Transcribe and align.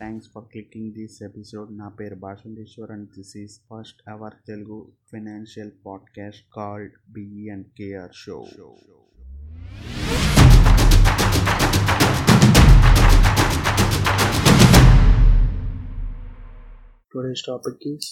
Thanks 0.00 0.28
for 0.34 0.44
clicking 0.44 0.92
this 0.92 1.22
episode 1.22 1.78
నా 1.78 1.88
పేరు 1.88 2.14
Bhashanteshwar 2.14 2.90
and 2.90 3.08
this 3.08 3.36
is 3.36 3.60
first 3.70 4.10
our 4.10 4.32
Telugu 4.46 4.92
financial 5.12 5.70
podcast 5.86 6.44
called 6.56 6.92
B E 7.12 7.48
and 7.48 7.66
K R 7.78 8.10
show 8.14 8.44
today's 17.14 17.42
topic 17.48 17.88
is 17.88 18.08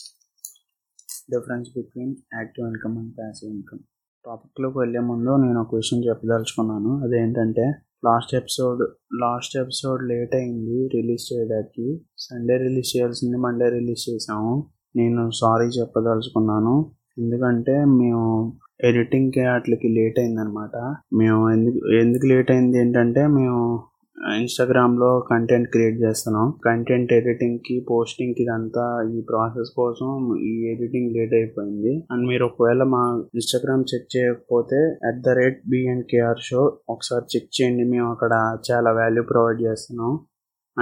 difference 1.31 1.69
between 1.71 2.15
active 2.35 2.67
income 2.67 2.99
and 2.99 3.19
passive 3.19 3.51
income 3.53 3.79
టాపిక్లోకి 4.27 4.79
వెళ్ళే 4.79 5.01
ముందు 5.01 5.37
నేను 5.37 5.61
ఒక 5.61 5.75
విషయం 5.75 6.05
చెప్పదలుచుకున్నాను. 6.05 7.05
అదేంటంటే 7.05 7.73
last 8.05 8.35
episode 8.35 8.83
last 9.21 9.57
episode 9.57 10.09
late 10.09 10.35
అయింది 10.35 10.89
రిలీజ్ 10.95 11.33
చేయడానికి. 11.33 12.01
సండే 12.19 12.57
రిలీజ్ 12.57 12.97
చేయాల్సింది 12.97 13.37
మండే 13.37 13.69
రిలీజ్ 13.69 14.11
చేసాము 14.11 14.67
నేను 14.97 15.31
సారీ 15.31 15.67
చెప్పదలుచుకున్నాను. 15.81 16.91
ఎందుకంటే 17.19 17.85
మేము 17.85 18.53
ఎడిటింగ్కి 18.85 19.41
వాటికి 19.41 19.89
లేట్ 19.89 20.19
అయిందనమాట 20.19 20.77
మేము 21.15 21.51
ఎందుకు 21.51 21.79
ఎందుకు 21.95 22.27
లేట్ 22.27 22.51
అయింది 22.51 22.79
ఏంటంటే 22.79 23.27
మేము 23.27 23.83
ఇన్స్టాగ్రామ్లో 24.27 25.21
కంటెంట్ 25.31 25.69
క్రియేట్ 25.69 25.99
చేస్తున్నాం. 26.03 26.55
కంటెంట్ 26.65 27.13
ఎడిటింగ్కి 27.13 27.87
పోస్టింగ్కి 27.91 28.43
ఇదంతా 28.43 29.11
ఈ 29.17 29.21
ప్రాసెస్ 29.21 29.71
కోసం 29.77 30.39
ఈ 30.39 30.71
ఎడిటింగ్ 30.73 31.13
లేట్ 31.17 31.35
అయిపోయింది. 31.35 32.07
అండ్ 32.13 32.29
మీరు 32.29 32.45
ఒకవేళ 32.45 32.83
మా 32.83 33.23
ఇన్స్టాగ్రామ్ 33.35 33.85
చెక్ 33.95 34.17
చేయకపోతే 34.17 34.81
at 35.09 35.21
the 35.21 35.29
rate 35.29 35.61
B N K R 35.69 36.39
show 36.41 36.79
ఒకసారి 36.91 37.25
చెక్ 37.37 37.61
చేయండి. 37.61 37.85
మేము 37.85 38.11
అక్కడ 38.11 38.33
చాలా 38.71 38.93
వాల్యూ 38.93 39.23
ప్రొవైడ్ 39.23 39.63
చేస్తున్నాం. 39.63 40.13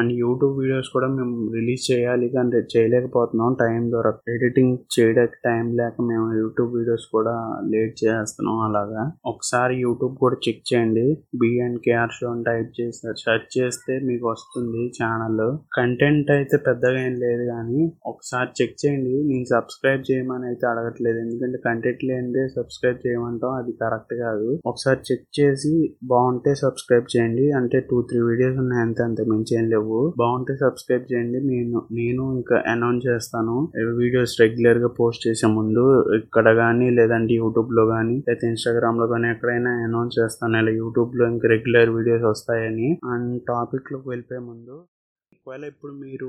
అండ్ 0.00 0.12
యూట్యూబ్ 0.22 0.54
వీడియోస్ 0.60 0.88
కూడా 0.94 1.08
మేము 1.16 1.34
రిలీజ్ 1.56 1.84
చేయాలి 1.90 2.26
కానీ 2.34 2.60
చేయలేకపోతున్నాం. 2.74 3.50
టైం 3.62 3.82
దొరక 3.94 4.18
ఎడిటింగ్ 4.34 4.74
చేయడానికి 4.96 5.38
టైం 5.48 5.64
లేక 5.80 5.94
మేము 6.10 6.26
యూట్యూబ్ 6.40 6.70
వీడియోస్ 6.78 7.06
కూడా 7.14 7.34
లేట్ 7.72 7.94
చేస్తున్నాం 8.04 8.58
అలాగా. 8.68 9.02
ఒకసారి 9.32 9.74
యూట్యూబ్ 9.84 10.14
కూడా 10.24 10.36
చెక్ 10.46 10.62
చేయండి. 10.70 11.06
B N 11.42 11.78
K R 11.86 12.14
show 12.18 12.26
అని 12.32 12.44
టైప్ 12.50 12.70
చేసి 12.78 13.12
సెర్చ్ 13.24 13.48
చేస్తే 13.58 13.94
మీకు 14.08 14.24
వస్తుంది 14.32 14.82
ఛానల్. 14.98 15.44
కంటెంట్ 15.78 16.30
అయితే 16.36 16.56
పెద్దగా 16.68 16.98
ఏం 17.06 17.14
లేదు 17.24 17.44
కానీ 17.52 17.80
ఒకసారి 18.12 18.50
చెక్ 18.60 18.76
చేయండి. 18.82 19.14
నేను 19.30 19.48
సబ్స్క్రైబ్ 19.54 20.02
చేయమని 20.10 20.46
అయితే 20.50 20.66
అడగట్లేదు. 20.72 21.18
ఎందుకంటే 21.24 21.58
కంటెంట్ 21.66 22.04
లేనిదే 22.10 22.44
సబ్స్క్రైబ్ 22.58 23.00
చేయమంటాం. 23.06 23.52
అది 23.60 23.72
కరెక్ట్ 23.82 24.14
కాదు. 24.24 24.48
ఒకసారి 24.72 25.00
చెక్ 25.10 25.26
చేసి 25.40 25.74
బాగుంటే 26.12 26.54
సబ్స్క్రైబ్ 26.64 27.08
చేయండి. 27.14 27.46
అంటే 27.60 27.80
టూ 27.90 27.98
త్రీ 28.10 28.20
వీడియోస్ 28.28 28.58
ఉన్నాయి 28.64 28.82
అంతే 28.86 29.02
అంతే. 29.08 29.24
మించి 29.32 29.54
ఏం 29.60 29.66
లేవు. 29.72 29.85
బాగుంటే 30.22 30.54
సబ్స్క్రైబ్ 30.64 31.04
చేయండి. 31.12 31.38
నేను 31.50 31.78
నేను 31.98 32.22
ఇంకా 32.38 32.56
అనౌన్స్ 32.72 33.06
చేస్తాను. 33.10 33.56
వీడియోస్ 34.00 34.34
రెగ్యులర్గా 34.42 34.90
పోస్ట్ 35.00 35.24
చేసే 35.28 35.48
ముందు 35.58 35.84
ఇక్కడ 36.20 36.46
కానీ 36.62 36.88
లేదంటే 36.98 37.34
యూట్యూబ్లో 37.42 37.84
కానీ 37.94 38.16
లేదా 38.28 38.46
ఇన్స్టాగ్రామ్లో 38.52 39.08
కానీ 39.14 39.28
ఎక్కడైనా 39.34 39.72
అనౌన్స్ 39.86 40.18
చేస్తాను. 40.20 40.56
ఇలా 40.62 40.74
యూట్యూబ్లో 40.82 41.26
ఇంకా 41.34 41.48
రెగ్యులర్ 41.54 41.92
వీడియోస్ 41.98 42.26
వస్తాయని. 42.32 42.90
అండ్ 43.14 43.32
టాపిక్లోకి 43.52 44.08
వెళ్ళిపోయే 44.12 44.42
ముందు 44.50 44.76
ఒకవేళ 45.46 45.64
ఇప్పుడు 45.64 45.92
మీరు 45.92 46.28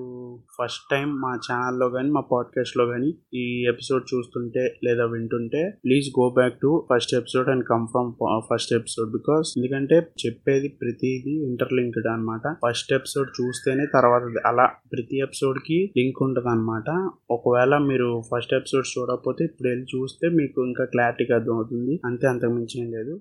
ఫస్ట్ 0.58 0.84
టైం 0.92 1.08
మా 1.16 1.32
ఛానల్లో 1.34 1.90
కానీ 1.90 2.10
మా 2.10 2.22
పాడ్కాస్ట్లో 2.22 2.86
కానీ 2.86 3.14
ఈ 3.34 3.66
ఎపిసోడ్ 3.68 4.04
చూస్తుంటే 4.16 4.80
లేదా 4.84 5.06
వింటుంటే 5.06 5.74
please 5.86 6.10
go 6.20 6.30
back 6.30 6.54
to 6.62 6.88
first 6.94 7.16
episode 7.16 7.50
and 7.50 7.66
confirm 7.66 8.12
first 8.52 8.74
episode 8.74 9.12
because 9.12 9.54
ఎందుకంటే 9.58 9.96
చెప్పేది 9.96 10.68
ప్రతిది 10.68 11.46
ఇంటర్లింక్డ్ 11.46 12.08
అనమాట 12.08 12.56
ఫస్ట్ 12.68 12.94
ఎపిసోడ్ 12.94 13.30
చూస్తేనే 13.42 13.86
తర్వాత 13.94 14.22
అలా 14.46 14.66
ప్రతి 14.94 15.18
ఎపిసోడ్కి 15.18 15.94
లింక్ 15.98 16.24
ఉంటుంది 16.24 16.50
అనమాట 16.50 17.12
ఒకవేళ 17.32 17.78
మీరు 17.78 18.22
ఫస్ట్ 18.36 18.54
ఎపిసోడ్ 18.54 19.00
చూడకపోతే 19.00 19.46
ఇప్పుడు 19.46 19.70
వెళ్ళి 19.70 19.86
చూస్తే 19.96 20.30
మీకు 20.30 20.66
ఇంకా 20.66 20.86
క్లారిటీగా 20.86 21.38
అర్థమవుతుంది. 21.38 22.00
అంతే 22.06 22.28
అంతకు 22.28 22.52
మించి 22.52 22.82
ఏం 22.82 22.92
లేదు. 22.92 23.20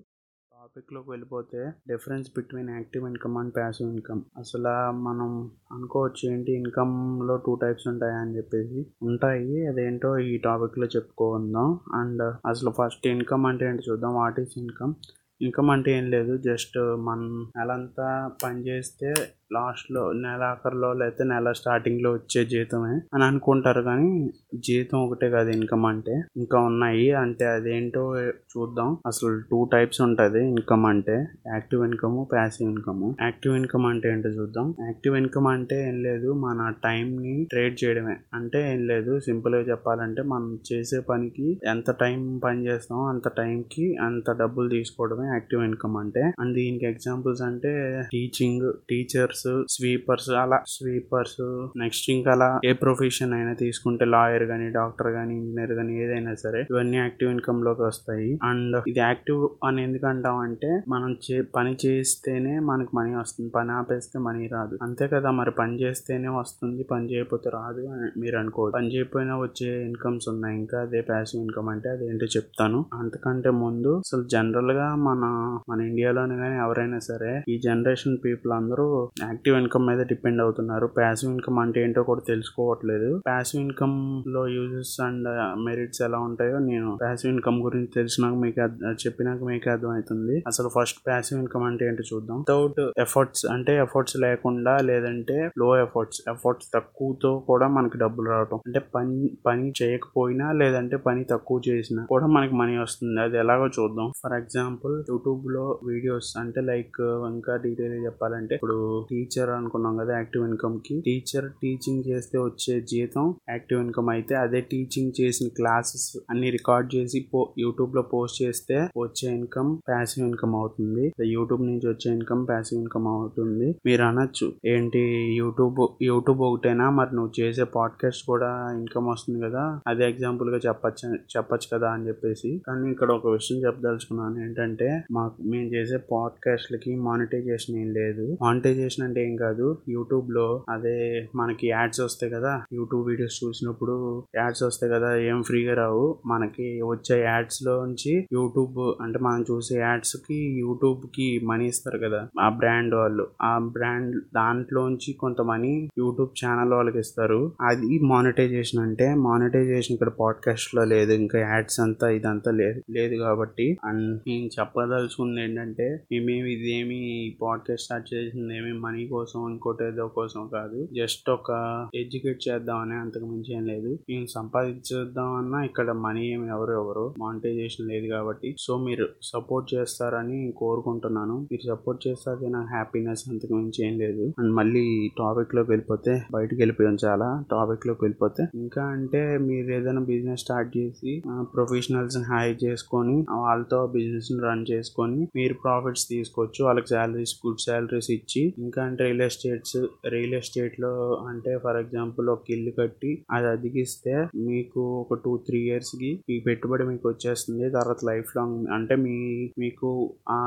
టాపిక్లోకి 0.77 1.09
వెళ్ళిపోతే 1.09 1.59
difference 1.87 2.27
between 2.29 2.69
active 2.69 3.03
income 3.07 3.37
and 3.37 3.53
passive 3.55 3.89
income 3.91 4.21
అసలు 4.37 4.73
మనం 4.97 5.29
అనుకోవచ్చు 5.71 6.23
ఏంటి 6.31 6.51
ఇన్కమ్లో 6.51 7.35
టూ 7.45 7.53
టైప్స్ 7.55 7.87
ఉంటాయా 7.87 8.17
అని 8.17 8.35
చెప్పేసి. 8.37 8.81
ఉంటాయి 9.01 9.67
అదేంటో 9.67 10.17
ఈ 10.29 10.37
టాపిక్లో 10.37 10.87
చెప్పుకుందాం 10.95 11.69
అండ్ 11.93 12.23
అసలు 12.47 12.73
ఫస్ట్ 12.79 13.07
ఇన్కమ్ 13.07 13.45
అంటే 13.45 13.65
ఏంటి 13.65 13.85
చూద్దాం. 13.89 14.13
వాట్ 14.15 14.39
ఈస్ 14.39 14.53
ఇన్కమ్ 14.57 14.93
ఇన్కమ్ 15.41 15.69
అంటే 15.69 15.89
ఏం 15.97 16.05
లేదు 16.09 16.37
జస్ట్ 16.37 16.77
మనం 17.07 17.25
నెలంతా 17.57 18.07
పని 18.43 18.61
చేస్తే 18.67 19.09
లాస్ట్లో 19.53 20.13
నెల 20.13 20.43
ఆఖరిలో 20.43 20.93
లేకపోతే 20.93 21.23
నెల 21.23 21.51
స్టార్టింగ్లో 21.51 22.11
వచ్చే 22.13 22.45
జీతమే 22.45 23.01
అని 23.13 23.23
అనుకుంటారు 23.23 23.81
కానీ 23.81 24.09
జీతం 24.55 24.97
ఒకటే 24.99 25.29
కాదు 25.29 25.49
ఇన్కమ్ 25.49 25.85
అంటే. 25.85 26.21
ఇంకా 26.37 26.59
ఉన్నాయి 26.59 27.11
అంటే 27.11 27.45
అదేంటో 27.45 28.03
చూద్దాం. 28.21 28.97
అసలు 29.07 29.41
టూ 29.51 29.69
టైప్స్ 29.73 30.01
ఉంటుంది. 30.01 30.47
ఇన్కమ్ 30.49 30.85
అంటే 30.85 31.15
active 31.53 31.83
income 31.85 32.25
passive 32.31 32.69
income. 32.69 33.13
Active 33.21 33.55
income 33.55 33.85
అంటే 33.85 34.09
ఏంటో 34.09 34.29
చూద్దాం. 34.29 34.75
యాక్టివ్ 34.81 35.17
ఇన్కమ్ 35.17 35.47
అంటే 35.47 35.87
ఏం 35.87 36.03
లేదు 36.03 36.33
మన 36.33 36.73
టైంని 36.83 37.47
ట్రేడ్ 37.49 37.83
చేయడమే. 37.83 38.15
అంటే 38.33 38.73
ఏం 38.73 38.87
లేదు 38.87 39.19
సింపుల్గా 39.19 39.61
చెప్పాలంటే 39.61 40.21
మనం 40.21 40.59
చేసే 40.73 40.99
పనికి 40.99 41.59
ఎంత 41.65 41.91
టైం 41.91 42.41
పని 42.43 42.67
చేస్తామో 42.67 43.03
అంత 43.07 43.27
టైంకి 43.37 43.95
అంత 44.01 44.31
డబ్బులు 44.31 44.69
తీసుకోవడమే 44.69 45.27
యాక్టివ్ 45.27 45.63
ఇన్కమ్ 45.63 45.97
అంటే. 45.97 46.21
అండ్ 46.39 46.53
దీనికి 46.53 46.85
ఎగ్జాంపుల్స్ 46.85 47.41
అంటే 47.41 47.73
టీచింగ్ 48.13 48.73
టీచర్స్ 48.89 49.36
స్వీపర్స్ 49.69 50.29
అలా 50.29 50.61
స్వీపర్స్ 50.67 51.67
నెక్స్ట్ 51.77 52.09
ఇంకా 52.09 52.31
అలా 52.31 52.59
ఏ 52.65 52.73
ప్రొఫెషన్ 52.73 53.33
అయినా 53.33 53.53
తీసుకుంటే 53.53 54.05
లాయర్ 54.05 54.43
గానీ 54.43 54.69
డాక్టర్ 54.69 55.07
గానీ 55.07 55.35
ఇంజనీర్ 55.35 55.71
గానీ 55.71 56.03
ఏదైనా 56.03 56.33
సరే 56.33 56.65
ఇవన్నీ 56.71 56.97
యాక్టివ్ 56.97 57.31
ఇన్కమ్లోకి 57.31 57.81
వస్తాయి. 57.81 58.39
అండ్ 58.43 58.81
ఇది 58.87 58.99
యాక్టివ్ 58.99 59.49
అని 59.65 59.83
ఎందుకంటాం 59.83 60.37
అంటే 60.37 60.81
మనం 60.87 61.17
చే 61.31 61.41
పని 61.41 61.77
చేస్తేనే 61.85 62.59
మనకి 62.59 62.89
మనీ 62.95 63.15
వస్తుంది. 63.15 63.51
పని 63.55 63.71
ఆపేస్తే 63.71 64.19
మనీ 64.19 64.47
రాదు. 64.47 64.79
అంతే 64.81 65.07
కదా 65.07 65.31
మరి 65.31 65.51
పని 65.51 65.81
చేస్తేనే 65.81 66.27
వస్తుంది 66.27 66.83
పని 66.83 67.13
చేయకపోతే 67.13 67.49
రాదు 67.49 67.87
అని 67.87 68.19
మీరు 68.19 68.37
అనుకోవచ్చు 68.37 68.71
పని 68.71 68.95
చేయకపోయినా 68.95 69.39
వచ్చే 69.39 69.85
ఇన్కమ్స్ 69.85 70.29
ఉన్నాయి. 70.29 70.57
ఇంకా 70.57 70.81
అదే 70.81 71.01
ప్యాసివ్ 71.01 71.41
ఇన్కమ్ 71.41 71.69
అంటే 71.69 71.89
అదేంటో 71.89 72.25
చెప్తాను. 72.25 72.85
అంతకంటే 72.93 73.49
ముందు 73.49 73.97
అసలు 73.97 74.23
జనరల్గా 74.23 74.95
మన 74.95 75.59
మన 75.69 75.81
ఇండియాలోనే 75.81 76.35
కానీ 76.35 76.57
ఎవరైనా 76.57 76.99
సరే 76.99 77.43
ఈ 77.49 77.59
జనరేషన్ 77.59 78.17
పీపుల్ 78.25 78.53
అందరూ 78.53 79.09
యాక్టివ్ 79.27 79.55
ఇన్కమ్ 79.61 79.85
మీద 79.89 80.01
డిపెండ్ 80.11 80.41
అవుతున్నారు. 80.45 80.85
ప్యాసివ్ 80.99 81.31
ఇన్కమ్ 81.31 81.59
అంటే 81.63 81.79
ఏంటో 81.85 82.03
కూడా 82.09 82.21
తెలుసుకోవట్లేదు. 82.27 83.09
ప్యాసివ్ 83.29 83.61
ఇన్కమ్లో 83.63 84.43
యూజెస్ 84.57 84.93
అండ్ 85.07 85.27
మెరిట్స్ 85.65 86.01
ఎలా 86.07 86.19
ఉంటాయో 86.27 86.57
నేను 86.69 86.89
ప్యాసివ్ 87.03 87.31
ఇన్కమ్ 87.33 87.59
గురించి 87.67 87.91
తెలిసినాక 87.97 88.35
మీకు 88.43 88.59
చెప్పినాక 89.03 89.39
మీకు 89.51 89.69
అర్థమవుతుంది. 89.75 90.35
అసలు 90.51 90.69
ఫస్ట్ 90.75 90.99
ప్యాసివ్ 91.07 91.39
ఇన్కమ్ 91.39 91.65
అంటే 91.69 91.85
ఏంటో 91.87 92.05
చూద్దాం. 92.13 92.37
వితౌట్ 92.43 92.81
ఎఫర్ట్స్ 93.05 93.45
అంటే 93.55 93.75
ఎఫర్ట్స్ 93.85 94.17
లేకుండా 94.25 94.75
లేదంటే 94.89 95.37
లో 95.63 95.69
ఎఫర్ట్స్ 95.85 96.21
ఎఫర్ట్స్ 96.33 96.69
తక్కువతో 96.75 97.31
కూడా 97.49 97.67
మనకి 97.77 97.97
డబ్బులు 98.03 98.27
రావటం. 98.35 98.59
అంటే 98.67 98.79
పని 98.95 99.17
పని 99.45 99.65
చేయకపోయినా 99.81 100.47
లేదంటే 100.61 100.97
పని 101.07 101.23
తక్కువ 101.33 101.61
చేసినా 101.69 102.03
కూడా 102.13 102.27
మనకి 102.35 102.55
మనీ 102.61 102.77
వస్తుంది. 102.77 103.19
అది 103.25 103.37
ఎలాగో 103.43 103.67
చూద్దాం. 103.79 104.07
ఫర్ 104.23 104.35
ఎగ్జాంపుల్ 104.41 104.95
యూట్యూబ్లో 105.11 105.65
వీడియోస్ 105.89 106.31
అంటే 106.43 106.61
లైక్ 106.71 107.01
ఇంకా 107.33 107.53
డీటెయిల్ 107.65 108.05
చెప్పాలంటే 108.05 108.55
ఇప్పుడు 108.55 108.77
టీచర్ 109.17 109.49
అనుకున్నాం 109.49 109.97
కదా 109.97 110.13
యాక్టివ్ 110.15 110.43
ఇన్కమ్కి 110.47 110.95
టీచర్ 111.05 111.45
టీచింగ్ 111.63 112.03
చేస్తే 112.07 112.37
వచ్చే 112.39 112.73
జీతం 112.81 113.25
యాక్టివ్ 113.49 113.79
ఇన్కమ్ 113.81 114.09
అయితే 114.09 114.35
అదే 114.35 114.61
టీచింగ్ 114.71 115.11
చేసిన 115.21 115.47
క్లాసెస్ 115.55 116.07
అన్ని 116.29 116.49
రికార్డ్ 116.49 116.95
చేసి 116.95 117.19
యూట్యూబ్లో 117.59 118.01
పోస్ట్ 118.01 118.37
చేస్తే 118.43 118.77
వచ్చే 118.97 119.27
ఇన్కమ్ 119.35 119.77
ప్యాసివ్ 119.87 120.25
ఇన్కమ్ 120.27 120.55
అవుతుంది. 120.55 121.05
యూట్యూబ్ 121.25 121.63
నుంచి 121.65 121.87
వచ్చే 121.89 122.11
ఇన్కమ్ 122.13 122.47
ప్యాసివ్ 122.47 122.81
ఇన్కమ్ 122.81 123.07
అవుతుంది. 123.07 123.67
మీరు 123.85 124.03
అనొచ్చు 124.03 124.47
ఏంటి 124.65 125.01
యూట్యూబ్ 125.35 125.81
యూట్యూబ్ 126.01 126.41
ఒకటేనా? 126.41 126.89
మరి 126.89 127.15
నువ్వు 127.15 127.31
చేసే 127.39 127.63
పాడ్కాస్ట్ 127.63 128.23
కూడా 128.27 128.49
ఇన్కమ్ 128.77 129.07
వస్తుంది 129.07 129.41
కదా. 129.45 129.63
అదే 129.87 130.09
ఎగ్జాంపుల్గా 130.09 130.59
చెప్పచ్చు 130.67 131.15
చెప్పచ్చు 131.35 131.67
కదా 131.73 131.89
అని 131.89 132.07
చెప్పేసి. 132.07 132.51
కానీ 132.67 132.91
ఇక్కడ 132.91 133.11
ఒక 133.11 133.27
విషయం 133.27 133.59
చెప్పదలుచుకున్నాను 133.65 134.39
ఏంటంటే 134.45 134.89
మాకు 135.11 135.43
మేము 135.43 135.69
చేసే 135.75 135.97
పాడ్కాస్ట్లకి 136.11 136.95
మానిటైజేషన్ 136.95 137.75
ఏం 137.75 137.91
లేదు. 137.91 138.37
మానిటైజేషన్ 138.41 139.06
అంటే 139.07 139.29
ఏం 139.29 139.35
కాదు. 139.35 139.77
యూట్యూబ్లో 139.89 140.63
అదే 140.69 141.29
మనకి 141.35 141.67
యాడ్స్ 141.67 142.01
వస్తాయి 142.01 142.33
కదా. 142.33 142.61
యూట్యూబ్ 142.73 143.07
వీడియోస్ 143.07 143.39
చూసినప్పుడు 143.45 144.23
యాడ్స్ 144.35 144.63
వస్తాయి 144.63 144.93
కదా. 144.93 145.15
ఏం 145.15 145.43
ఫ్రీగా 145.43 145.73
రావు. 145.75 146.17
మనకి 146.25 146.81
వచ్చే 146.81 147.21
యాడ్స్లో 147.21 147.85
నుంచి 147.85 148.27
యూట్యూబ్ 148.33 148.95
అంటే 149.01 149.19
మనం 149.19 149.45
చూసే 149.51 149.79
యాడ్స్కి 149.79 150.59
యూట్యూబ్కి 150.59 151.39
మనీ 151.45 151.65
ఇస్తారు 151.65 151.97
కదా. 151.97 152.27
ఆ 152.41 152.49
బ్రాండ్ 152.49 152.95
వాళ్ళు. 152.95 153.27
ఆ 153.41 153.57
బ్రాండ్ 153.57 154.21
దాంట్లోంచి 154.35 155.13
కొంత 155.13 155.41
మనీ 155.41 155.89
యూట్యూబ్ 155.97 156.45
ఛానల్ 156.45 156.73
వాళ్ళకి 156.73 156.99
ఇస్తారు. 156.99 157.51
అది 157.61 157.99
మానిటైజేషన్ 157.99 158.81
అంటే 158.81 159.15
మానిటైజేషన్ 159.15 159.93
ఇక్కడ 159.93 160.09
పాడ్కాస్ట్లో 160.09 160.83
లేదు. 160.83 161.11
ఇంకా 161.11 161.39
యాడ్స్ 161.39 161.79
అంతా 161.79 162.09
ఇదంతా 162.09 162.51
లేదు 162.51 162.81
లేదు 162.91 163.15
కాబట్టి. 163.15 163.77
అండ్ 163.85 164.21
నేను 164.27 164.45
చెప్పదలుచుకుంది 164.45 165.43
ఏంటంటే 165.43 166.03
మేమేమి 166.11 166.53
ఇదేమి 166.53 167.37
పాడ్కాస్ట్ 167.41 167.85
స్టార్ట్ 167.85 168.13
చేసింది 168.13 168.57
ఏమి 168.57 168.73
మనీ 168.73 168.96
మనీ 168.97 169.07
కోసం 169.07 169.39
ఇంకోటి 169.49 169.83
ఏదో 169.87 170.05
కోసం 170.07 170.43
కాదు. 170.53 170.77
జస్ట్ 170.97 171.27
ఒక 171.29 171.49
ఎడ్యుకేట్ 171.95 172.39
చేద్దామని 172.45 172.95
అంతకు 173.01 173.25
మించి 173.31 173.51
ఏం 173.57 173.65
లేదు. 173.71 173.91
నేను 174.09 174.25
సంపాదించేద్దామన్నా 174.25 175.59
ఇక్కడ 175.63 175.91
మనీ 176.05 176.23
ఏమి 176.35 176.47
ఎవరు 176.55 176.73
ఎవరు. 176.81 177.03
మానిటైజేషన్ 177.23 177.87
లేదు 177.91 178.07
కాబట్టి. 178.13 178.49
సో 178.59 178.77
మీరు 178.77 179.05
సపోర్ట్ 179.23 179.67
చేస్తారని 179.73 180.39
కోరుకుంటున్నాను. 180.61 181.35
మీరు 181.51 181.63
సపోర్ట్ 181.67 182.07
చేస్తే 182.07 182.31
అది 182.31 182.49
నాకు 182.55 182.69
హ్యాపీనెస్ 182.73 183.23
అంతకు 183.29 183.53
మించి 183.59 183.81
ఏం 183.87 183.93
లేదు. 184.03 184.25
అండ్ 184.39 184.51
మళ్ళీ 184.59 184.83
టాపిక్లోకి 185.19 185.71
వెళ్ళిపోతే 185.71 186.15
బయటకు 186.37 186.59
వెళ్ళిపోయాం 186.63 186.97
చాలా. 187.05 187.27
టాపిక్లోకి 187.51 188.03
వెళ్ళిపోతే 188.05 188.45
ఇంకా 188.55 188.85
అంటే 188.95 189.37
మీరు 189.49 189.69
ఏదైనా 189.77 190.03
బిజినెస్ 190.11 190.41
స్టార్ట్ 190.41 190.71
చేసి 190.77 191.13
ప్రొఫెషనల్స్ 191.55 192.19
హైర్ 192.31 192.57
చేసుకొని 192.65 193.17
వాళ్ళతో 193.43 193.81
బిజినెస్ 193.97 194.31
రన్ 194.47 194.65
చేసుకొని 194.71 195.21
మీరు 195.35 195.57
ప్రాఫిట్స్ 195.65 196.07
తీసుకోవచ్చు. 196.15 196.59
వాళ్ళకి 196.65 196.91
శాలరీస్ 196.95 197.35
గుడ్ 197.45 197.63
శాలరీస్ 197.67 198.11
ఇచ్చి 198.17 198.43
ఇంకా 198.65 198.81
అండ్ 198.87 199.01
రియల్ 199.01 199.21
ఎస్టేట్స్ 199.21 199.77
రియల్ 200.09 200.33
ఎస్టేట్లో 200.33 200.91
అంటే 201.29 201.57
ఫర్ 201.63 201.77
ఎగ్జాంపుల్ 201.77 202.29
ఒక 202.29 202.51
ఇల్లు 202.55 202.71
కట్టి 202.79 203.11
అది 203.31 203.47
అదిగిస్తే 203.47 204.13
మీకు 204.47 204.81
ఒక 205.01 205.19
టూ 205.25 205.37
త్రీ 205.37 205.59
ఇయర్స్కి 205.59 206.11
మీ 206.29 206.39
పెట్టుబడి 206.39 206.83
మీకు 206.83 207.09
వచ్చేస్తుంది. 207.09 207.65
తర్వాత 207.69 208.01
లైఫ్ 208.05 208.31
లాంగ్ 208.37 208.67
అంటే 208.73 208.95
మీ 208.95 209.15
మీకు 209.59 209.89
ఆ 210.29 210.37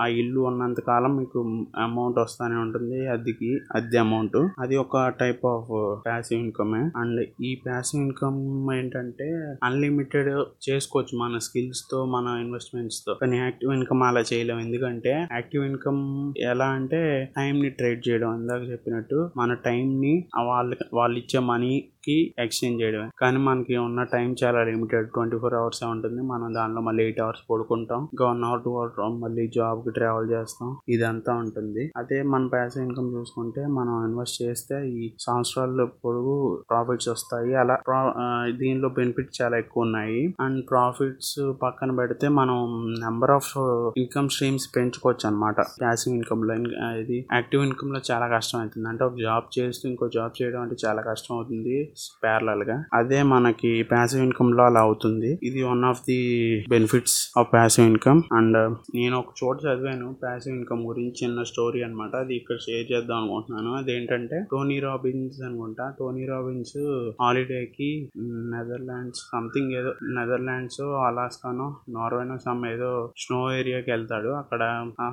ఆ 0.00 0.06
ఇల్లు 0.20 0.40
ఉన్నంత 0.40 0.80
కాలం 0.80 1.16
మీకు 1.16 1.38
అమౌంట్ 1.76 2.18
వస్తానే 2.18 2.56
ఉంటుంది. 2.56 3.06
అద్దెకి 3.06 3.50
అద్దె 3.74 3.98
అమౌంట్ 3.98 4.36
అది 4.60 4.76
ఒక 4.76 5.08
type 5.20 5.46
of 5.46 5.70
passive 6.06 6.40
income 6.40 6.74
and 6.96 7.20
ఈ 7.44 7.50
ప్యాసివ్ 7.66 8.02
ఇన్కమ్ 8.02 8.40
ఏంటంటే 8.76 9.28
అన్లిమిటెడ్ 9.64 10.30
చేసుకోవచ్చు 10.68 11.18
మన 11.18 11.38
స్కిల్స్తో 11.38 12.04
మన 12.04 12.26
ఇన్వెస్ట్మెంట్స్తో. 12.44 13.14
కానీ 13.14 13.38
యాక్టివ్ 13.38 13.72
ఇన్కమ్ 13.72 14.02
అలా 14.02 14.20
చేయలేము. 14.32 14.60
ఎందుకంటే 14.60 15.12
యాక్టివ్ 15.32 15.64
ఇన్కమ్ 15.64 16.02
ఎలా 16.50 16.66
అంటే 16.78 17.00
టైం 17.36 17.54
ని 17.62 17.70
ట్రేడ్ 17.70 17.87
చేయడం. 18.08 18.40
ఇందాక 18.40 18.62
చెప్పినట్టు 18.70 19.30
మన 19.36 19.54
టైం 19.54 20.00
ని 20.00 20.26
వాళ్ళ 20.42 20.74
వాళ్ళు 20.94 21.18
ఇచ్చే 21.18 21.40
మనీ 21.40 21.88
కి 22.08 22.34
ఎక్స్చేంజ్ 22.38 22.82
చేయడమే. 22.82 23.10
కానీ 23.18 23.36
మనకి 23.36 23.76
ఉన్న 23.76 24.02
టైం 24.02 24.34
చాలా 24.44 24.64
లిమిటెడ్ 24.64 25.10
ట్వంటీ 25.10 25.38
ఫోర్ 25.38 25.54
అవర్స్ 25.54 25.84
ఉంటుంది. 25.84 26.22
మనం 26.22 26.54
దానిలో 26.54 26.80
మళ్ళీ 26.80 27.04
ఎయిట్ 27.04 27.20
అవర్స్ 27.20 27.50
పడుకుంటాం. 27.50 28.02
ఇంకా 28.02 28.26
వన్ 28.26 28.44
అవర్ 28.44 28.62
టూ 28.62 28.76
అవర్ 28.76 28.90
మళ్ళీ 29.00 29.48
జాబ్కి 29.48 29.90
ట్రావెల్ 29.90 30.30
చేస్తాం. 30.30 30.76
ఇదంతా 30.88 31.34
ఉంటుంది. 31.34 31.92
అదే 31.96 32.22
మన 32.22 32.46
ప్యాసివ్ 32.46 32.84
ఇన్కమ్ 32.84 33.14
చూసుకుంటే 33.14 33.66
మనం 33.66 34.08
ఇన్వెస్ట్ 34.08 34.42
చేస్తే 34.42 34.88
ఈ 34.88 35.12
సంవత్సరాల 35.20 35.84
పొడుగు 36.04 36.64
ప్రాఫిట్స్ 36.70 37.08
వస్తాయి. 37.08 37.54
అలా 37.54 37.74
ప్రా- 37.74 38.56
దీనిలో 38.56 38.88
బెనిఫిట్స్ 38.88 39.42
చాలా 39.42 39.58
ఎక్కువ 39.58 39.82
ఉన్నాయి. 39.82 40.34
అండ్ 40.40 40.70
ప్రాఫిట్స్ 40.70 41.52
పక్కన 41.62 41.96
పెడితే 41.96 42.28
మనం 42.28 42.86
నెంబర్ 43.00 43.30
ఆఫ్ 43.30 43.58
ఇన్కమ్ 43.96 44.28
స్ట్రీమ్స్ 44.28 44.68
పెంచుకోవచ్చు 44.76 45.26
అనమాట 45.26 45.60
ప్యాసివ్ 45.60 46.14
ఇన్కమ్లో. 46.14 46.54
ఇది 46.96 47.26
యాక్టివ్ 47.32 47.64
ఇన్కమ్లో 47.64 48.00
చాలా 48.10 48.28
కష్టం 48.28 48.58
అవుతుంది. 48.58 48.88
అంటే 48.88 49.04
ఒక 49.04 49.14
జాబ్ 49.22 49.58
చేస్తూ 49.58 49.88
ఇంకో 49.88 50.08
జాబ్ 50.08 50.42
చేయడం 50.42 50.60
అంటే 50.60 50.76
చాలా 50.86 51.02
కష్టం 51.02 51.34
అవుతుంది. 51.34 51.92
ప్యారలల్గా. 52.24 52.84
అదే 52.94 53.22
మనకి 53.22 53.82
ప్యాసివ్ 53.82 54.22
ఇన్కమ్లో 54.22 54.64
అలా 54.64 54.80
అవుతుంది. 54.80 55.38
ఇది 55.42 55.62
one 55.62 55.84
of 55.84 56.02
the 56.08 56.20
benefits 56.68 57.18
of 57.38 57.52
passive 57.52 57.86
income 57.86 58.22
and 58.32 58.58
నేను 58.94 59.18
ఒక 59.18 59.32
చోట 59.44 59.56
చదివాను 59.66 60.08
ప్యాసివ్ 60.22 60.56
ఇన్కమ్ 60.56 60.82
గురించి 60.86 61.14
చిన్న 61.24 61.42
స్టోరీ 61.42 61.82
అనమాట 61.82 62.16
అది 62.16 62.34
ఇక్కడ 62.36 62.56
షేర్ 62.56 62.86
చేద్దాం 62.92 63.18
అనుకుంటున్నాను. 63.18 63.70
అదేంటంటే 63.74 64.38
టోనీ 64.52 64.80
రాబిన్స్ 64.80 65.40
అనుకుంటా. 65.42 65.92
టోనీ 65.98 66.26
రాబిన్స్ 66.26 66.78
హాలిడే 67.20 67.60
కి 67.76 68.08
నెదర్లాండ్స్ 68.54 69.20
సంథింగ్ 69.32 69.72
ఏదో 69.72 69.92
నెదర్లాండ్స్ 70.18 70.80
అలాస్కానో 70.80 71.66
నార్వేనో 71.88 72.38
సమ్ 72.38 72.66
ఏదో 72.66 72.90
స్నో 73.16 73.40
ఏరియాకి 73.58 73.90
వెళ్తాడు. 73.90 74.28
అక్కడ 74.28 74.62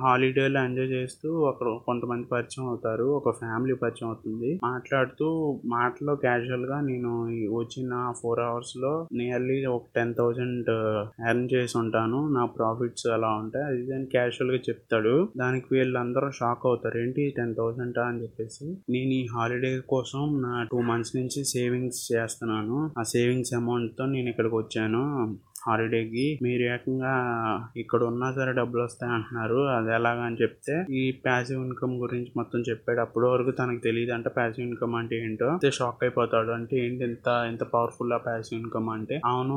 హాలిడేలో 0.02 0.60
ఎంజాయ్ 0.64 0.88
చేస్తూ 0.88 1.30
అక్కడ 1.44 1.68
కొంతమంది 1.86 2.26
పరిచయం 2.32 2.66
అవుతారు. 2.68 3.04
ఒక 3.04 3.30
ఫ్యామిలీ 3.30 3.74
పరిచయం 3.74 4.08
అవుతుంది. 4.08 4.50
మాట్లాడుతూ 4.64 5.28
మాటలో 5.66 6.14
క్యాజువల్గా 6.14 6.75
నేను 6.80 7.24
వచ్చిన 7.54 8.12
ఫోర్ 8.22 8.40
అవర్స్లో 8.40 9.08
నియర్లీ 9.12 9.64
ఒక 9.64 9.82
టెన్ 9.96 10.14
థౌసండ్ 10.14 10.70
ఎర్న్ 11.28 11.48
చేసి 11.54 11.78
ఉంటాను 11.78 12.28
నా 12.28 12.44
ప్రాఫిట్స్ 12.44 13.06
అలా 13.06 13.28
ఉంటాయి. 13.28 13.64
అది 13.64 13.86
దాన్ని 13.86 14.06
క్యాజువల్గా 14.06 14.56
చెప్తాడు. 14.56 15.28
దానికి 15.36 15.66
వీళ్ళందరూ 15.72 16.30
షాక్ 16.30 16.66
అవుతారు. 16.66 16.98
ఏంటి 16.98 17.34
టెన్ 17.36 17.54
థౌసండ్ 17.54 17.98
అని 17.98 18.22
చెప్పేసి. 18.22 18.64
నేను 18.64 19.10
ఈ 19.10 19.26
హాలిడే 19.34 19.78
కోసం 19.78 20.42
నా 20.42 20.62
టూ 20.72 20.80
మంత్స్ 20.80 21.16
నుంచి 21.16 21.44
సేవింగ్స్ 21.44 22.12
చేస్తున్నాను. 22.12 22.90
ఆ 22.98 23.02
సేవింగ్స్ 23.02 23.54
అమౌంట్తో 23.54 24.06
నేను 24.06 24.28
ఇక్కడికి 24.28 24.54
వచ్చాను. 24.54 25.36
హాలిడేకి 25.68 26.38
మీరు 26.42 26.62
ఏకంగా 26.74 27.12
ఇక్కడ 27.76 28.02
ఉన్నా 28.04 28.32
సరే 28.32 28.52
డబ్బులు 28.52 28.82
వస్తాయి 28.82 29.12
అంటున్నారు. 29.12 29.58
అది 29.76 29.90
ఎలాగా 29.94 30.22
అని 30.22 30.36
చెప్తే 30.42 30.74
ఈ 31.00 31.02
ప్యాసివ్ 31.24 31.64
ఇన్కమ్ 31.66 31.94
గురించి 32.00 32.30
మొత్తం 32.36 32.60
చెప్పాడు 32.70 33.00
అప్పటి 33.00 33.26
వరకు 33.26 33.50
తనకు 33.50 33.80
తెలియదు 33.84 34.12
అంటే 34.12 34.30
ప్యాసివ్ 34.30 34.66
ఇన్కమ్ 34.66 34.94
అంటే 34.94 35.16
ఏంటో. 35.24 35.48
అయితే 35.48 35.70
షాక్ 35.70 36.04
అయిపోతాడు. 36.04 36.50
అంటే 36.50 36.76
ఏంటి 36.86 37.04
ఇంత 37.04 37.28
ఇంత 37.50 37.64
పవర్ఫుల్ 37.74 38.12
ఆ 38.12 38.20
ప్యాసివ్ 38.26 38.60
ఇన్కమ్ 38.60 38.90
అంటే? 38.90 39.16
అవును 39.24 39.56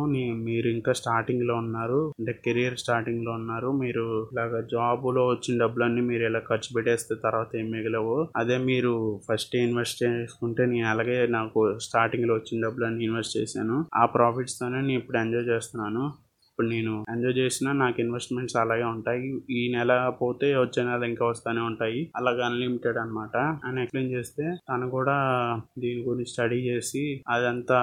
మీరు 0.50 0.68
ఇంకా 0.68 0.94
స్టార్టింగ్లో 1.02 1.56
ఉన్నారు. 1.64 2.00
అంటే 2.20 2.34
కెరియర్ 2.46 2.78
స్టార్టింగ్లో 2.78 3.32
ఉన్నారు. 3.32 3.72
మీరు 3.84 4.06
ఇలాగ 4.34 4.62
జాబ్లో 4.74 5.28
వచ్చిన 5.28 5.56
డబ్బులన్నీ 5.64 6.02
మీరు 6.02 6.24
ఇలా 6.30 6.42
ఖర్చు 6.50 6.70
పెట్టేస్తే 6.76 7.16
తర్వాత 7.24 7.56
ఏం 7.56 7.68
మిగలవు. 7.72 8.16
అదే 8.38 8.58
మీరు 8.70 8.94
ఫస్ట్ 9.28 9.56
ఇన్వెస్ట్ 9.56 10.04
చేసుకుంటే 10.04 10.66
నేను 10.66 10.88
అలాగే 10.90 11.28
నాకు 11.38 11.60
స్టార్టింగ్లో 11.88 12.34
వచ్చిన 12.34 12.64
డబ్బులన్నీ 12.66 13.04
ఇన్వెస్ట్ 13.06 13.38
చేశాను. 13.38 13.78
ఆ 13.96 14.06
ప్రాఫిట్స్ 14.16 14.58
తోనే 14.60 14.80
నేను 14.82 15.00
ఇప్పుడు 15.02 15.18
ఎంజాయ్ 15.18 15.48
చేస్తున్నాను. 15.48 15.99
ఇప్పుడు 16.50 16.68
నేను 16.68 16.94
ఎంజాయ్ 17.10 17.36
చేసినా 17.38 17.72
నాకు 17.74 18.02
ఇన్వెస్ట్మెంట్స్ 18.02 18.56
అలాగే 18.56 18.84
ఉంటాయి. 18.84 19.28
ఈ 19.50 19.62
నెల 19.74 19.92
పోతే 20.22 20.56
వచ్చే 20.56 20.82
నెల 20.84 21.04
ఇంకా 21.04 21.26
వస్తూనే 21.26 21.62
ఉంటాయి. 21.62 22.12
అలాగే 22.16 22.42
అన్లిమిటెడ్ 22.42 22.98
అనమాట 22.98 23.38
అని 23.66 23.82
ఎక్స్ప్లెయిన్ 23.82 24.12
చేస్తే 24.12 24.46
తను 24.70 24.90
కూడా 24.90 25.18
దీని 25.80 26.02
గురించి 26.02 26.32
స్టడీ 26.32 26.60
చేసి 26.68 27.24
అదంతా 27.30 27.80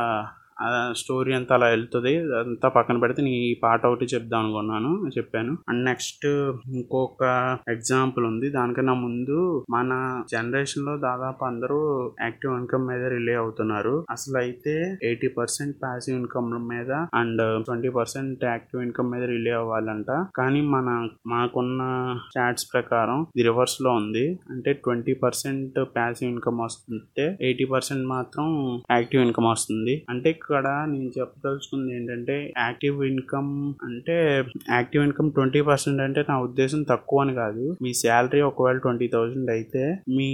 స్టోరీ 0.92 1.32
అంతా 1.32 1.54
అలా 1.54 1.66
వెళ్తుంది. 1.66 2.16
అదంతా 2.16 2.68
పక్కన 2.68 2.98
పెడితే 2.98 3.22
నేను 3.22 3.34
ఈ 3.34 3.54
పాట 3.62 3.86
ఒకటి 3.86 4.04
చెప్దాం 4.14 4.40
అనుకున్నాను 4.40 5.10
చెప్పాను. 5.18 5.58
అండ్ 5.68 5.84
నెక్స్ట్ 5.84 6.26
ఇంకొక 6.74 7.22
ఎగ్జాంపుల్ 7.68 8.24
ఉంది. 8.24 8.50
దానికన్నా 8.50 8.94
ముందు 8.94 9.64
మన 9.70 10.22
జనరేషన్లో 10.32 10.96
దాదాపు 10.96 11.44
అందరూ 11.44 12.12
యాక్టివ్ 12.22 12.58
ఇన్కమ్ 12.58 12.86
మీద 12.86 13.04
రిలే 13.04 13.34
అవుతున్నారు. 13.34 14.06
అసలు 14.10 14.38
అయితే 14.38 14.98
ఎయిటీ 15.02 15.28
పర్సెంట్ 15.28 15.76
ప్యాసివ్ 15.82 16.18
ఇన్కమ్ 16.18 16.68
మీద 16.68 16.92
and 16.92 17.64
twenty 17.64 17.88
percent 17.88 18.44
active 18.44 18.82
income 18.82 19.10
మీద 19.10 19.22
రిలే 19.22 19.50
అవ్వాలంట. 19.50 20.10
కానీ 20.36 20.60
మన 20.60 21.08
మాకున్న 21.26 21.82
స్టాట్స్ 22.28 22.72
ప్రకారం 22.72 23.20
ఇది 23.22 23.42
రివర్స్లో 23.42 23.90
ఉంది. 23.90 24.38
అంటే 24.50 24.72
ట్వంటీ 24.72 25.14
పర్సెంట్ 25.14 25.78
ప్యాసివ్ 25.96 26.30
ఇన్కమ్ 26.30 26.60
వస్తుంటే 26.60 27.38
ఎయిటీ 27.40 27.64
పర్సెంట్ 27.64 28.06
మాత్రం 28.06 28.46
యాక్టివ్ 28.90 29.22
ఇన్కమ్ 29.22 29.46
వస్తుంది. 29.46 30.06
అంటే 30.08 30.32
ఇక్కడ 30.46 30.68
నేను 30.90 31.08
చెప్పదలుచుకుంది 31.16 31.88
ఏంటంటే 31.94 32.34
యాక్టివ్ 32.64 32.98
ఇన్కమ్ 33.08 33.48
అంటే 33.86 34.16
యాక్టివ్ 34.74 35.02
ఇన్కమ్ 35.06 35.30
ట్వంటీ 35.36 35.60
పర్సెంట్ 35.68 36.00
అంటే 36.04 36.20
నా 36.28 36.36
ఉద్దేశం 36.48 36.80
తక్కువ 36.90 37.22
అని 37.24 37.34
కాదు. 37.40 37.64
మీ 37.84 37.90
శాలరీ 38.02 38.40
ఒకవేళ 38.50 38.78
ట్వంటీ 38.84 39.08
థౌసండ్ 39.14 39.50
అయితే 39.56 39.82
మీ 40.18 40.28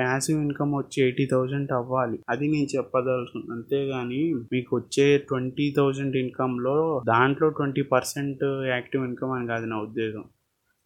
ప్యాసివ్ 0.00 0.42
ఇన్కమ్ 0.46 0.74
వచ్చి 0.80 0.98
ఎయిటీ 1.06 1.26
థౌసండ్ 1.32 1.72
అవ్వాలి. 1.78 2.18
అది 2.34 2.48
నేను 2.54 2.68
చెప్పదలుచుకున్నాను 2.76 3.54
అంతేగాని 3.58 4.22
మీకు 4.54 4.72
వచ్చే 4.80 5.06
ట్వంటీ 5.30 5.68
థౌసండ్ 5.78 6.16
ఇన్కమ్లో 6.24 6.76
దాంట్లో 7.14 7.48
ట్వంటీ 7.60 7.84
పర్సెంట్ 7.94 8.44
యాక్టివ్ 8.74 9.04
ఇన్కమ్ 9.10 9.34
అని 9.36 9.48
కాదు 9.54 9.68
నా 9.74 9.78
ఉద్దేశం. 9.88 10.24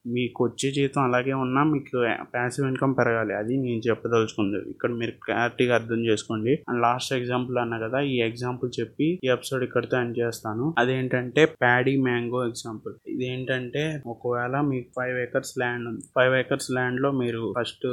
మీకు 0.07 0.45
వచ్చే 0.45 0.71
జీతం 0.71 1.03
అలాగే 1.03 1.33
ఉన్నా 1.33 1.65
మీకు 1.65 1.99
ప్యాసివ్ 2.35 2.67
ఇన్కమ్ 2.69 2.95
పెరగాలి. 2.99 3.35
అది 3.35 3.57
నేను 3.57 3.81
చెప్పదలుచుకుంది. 3.89 4.59
ఇక్కడ 4.71 4.91
మీరు 4.91 5.13
క్లారిటీగా 5.25 5.75
అర్థం 5.75 6.01
చేసుకోండి. 6.07 6.53
అండ్ 6.69 6.81
లాస్ట్ 6.83 7.13
ఎగ్జాంపుల్ 7.13 7.59
అన్న 7.59 7.79
కదా 7.79 8.01
ఈ 8.01 8.21
ఎగ్జాంపుల్ 8.21 8.81
చెప్పి 8.81 9.21
ఈ 9.25 9.29
ఎపిసోడ్ 9.29 9.65
ఇక్కడితో 9.65 9.97
ఎండ్ 10.01 10.19
చేస్తాను. 10.19 10.75
అదేంటంటే 10.79 11.45
ప్యాడీ 11.65 11.97
మ్యాంగో 12.03 12.47
ఎగ్జాంపుల్. 12.47 12.95
ఇదేంటంటే 13.09 14.03
ఒకవేళ 14.07 14.61
మీకు 14.71 14.89
ఫైవ్ 14.99 15.19
ఏకర్స్ 15.25 15.59
ల్యాండ్ 15.63 15.89
ఉంది. 15.89 16.05
ఫైవ్ 16.17 16.35
ఏకర్స్ 16.41 16.71
ల్యాండ్లో 16.71 17.11
మీరు 17.13 17.43
ఫస్ట్ 17.59 17.87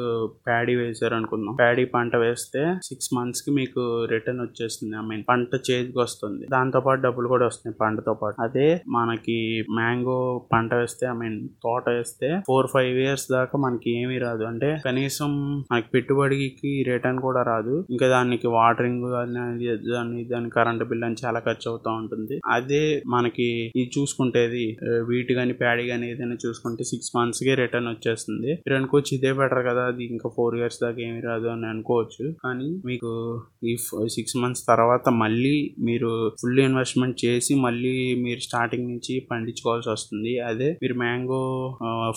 ప్యాడీ 0.48 0.76
వేసారు 0.76 1.16
అనుకుందాం 1.16 1.56
ప్యాడీ 1.56 1.86
పంట 1.86 2.16
వేస్తే 2.16 2.64
సిక్స్ 2.84 3.12
మంత్స్కి 3.18 3.52
మీకు 3.52 4.06
రిటర్న్ 4.06 4.42
వచ్చేస్తుంది. 4.42 4.96
ఐ 4.98 5.06
మీన్ 5.08 5.24
పంట 5.30 5.54
చేతికి 5.70 6.00
వస్తుంది. 6.00 6.46
దాంతో 6.48 6.80
పాటు 6.80 7.02
డబ్బులు 7.02 7.28
కూడా 7.28 7.46
వస్తాయి 7.46 7.76
పంటతో 7.82 8.14
పాటు. 8.14 8.36
అదే 8.42 8.82
మనకి 8.90 9.38
మ్యాంగో 9.72 10.18
పంట 10.54 10.74
వేస్తే 10.74 11.06
ఐ 11.08 11.16
మీన్ 11.22 11.48
తోట 11.64 11.84
చేస్తే 12.06 12.28
ఫోర్ 12.48 12.68
ఫైవ్ 12.74 12.98
ఇయర్స్ 13.00 13.28
దాకా 13.32 13.56
మనకి 13.58 13.90
ఏమీ 14.00 14.18
రాదు. 14.20 14.44
అంటే 14.46 14.70
కనీసం 14.86 15.30
మనకి 15.72 15.90
పెట్టుబడికి 15.94 16.72
రిటర్న్ 16.90 17.20
కూడా 17.20 17.42
రాదు. 17.44 17.76
ఇంకా 17.90 18.08
దానికి 18.08 18.48
వాటరింగ్ 18.56 19.06
దాని 19.12 19.56
దాని 19.88 20.24
దాని 20.26 20.50
కరెంట్ 20.50 20.84
బిల్ 20.84 21.04
అని 21.04 21.18
చాలా 21.26 21.40
ఖర్చు 21.40 21.68
అవుతా 21.70 21.92
ఉంటుంది. 22.02 22.36
అదే 22.56 22.82
మనకి 23.08 23.48
ఇది 23.76 23.90
చూసుకుంటేది 23.98 24.66
ఆ, 24.86 24.92
వీటి 25.10 25.34
కానీ 25.34 25.54
ప్యాడీ 25.54 25.86
కానీ 25.88 26.06
ఏదైనా 26.12 26.38
చూసుకుంటే 26.46 26.84
సిక్స్ 26.84 27.12
మంత్స్కి 27.18 27.56
రిటర్న్ 27.56 27.90
వచ్చేస్తుంది. 27.90 28.52
మీరు 28.66 28.78
అనుకోవచ్చు 28.78 29.12
ఇదే 29.18 29.32
బెటర్ 29.34 29.64
కదా 29.70 29.84
అది 29.86 30.04
ఇంకా 30.06 30.30
ఫోర్ 30.36 30.56
ఇయర్స్ 30.58 30.80
దాకా 30.84 31.02
ఏమీ 31.02 31.22
రాదు 31.22 31.48
అని 31.48 31.66
అనుకోవచ్చు. 31.66 32.26
కానీ 32.44 32.70
మీకు 32.86 33.12
ఈ 33.64 33.76
సిక్స్ 34.16 34.38
మంత్స్ 34.38 34.64
తర్వాత 34.68 34.92
మళ్ళీ 35.24 35.56
మీరు 35.82 36.12
ఫుల్ 36.42 36.60
ఇన్వెస్ట్మెంట్ 36.60 37.18
చేసి 37.26 37.54
మళ్ళీ 37.66 37.94
మీరు 38.26 38.40
స్టార్టింగ్ 38.40 38.88
నుంచి 38.90 39.14
పండించుకోవాల్సి 39.32 39.90
వస్తుంది. 39.90 40.34
అదే 40.50 40.70
మీరు 40.84 40.96
మ్యాంగో 40.96 41.42